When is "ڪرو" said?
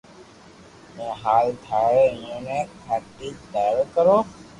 3.99-4.17